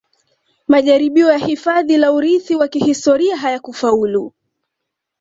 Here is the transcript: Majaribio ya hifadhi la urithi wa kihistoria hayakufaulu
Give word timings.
Majaribio 0.67 1.31
ya 1.31 1.37
hifadhi 1.37 1.97
la 1.97 2.11
urithi 2.11 2.55
wa 2.55 2.67
kihistoria 2.67 3.37
hayakufaulu 3.37 4.33